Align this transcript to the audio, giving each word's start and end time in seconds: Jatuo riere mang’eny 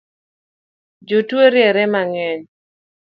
Jatuo 1.07 1.43
riere 1.53 1.85
mang’eny 1.93 2.43